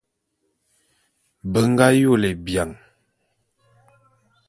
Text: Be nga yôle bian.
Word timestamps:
Be 1.51 1.59
nga 1.71 1.87
yôle 2.01 2.29
bian. 2.45 2.71